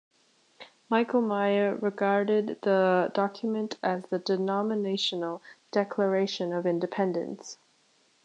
Michael 0.89 1.21
Meyer 1.21 1.75
regarded 1.75 2.57
the 2.63 3.11
document 3.13 3.77
as 3.83 4.03
the 4.07 4.17
denominational 4.17 5.43
declaration 5.69 6.51
of 6.53 6.65
independence. 6.65 7.59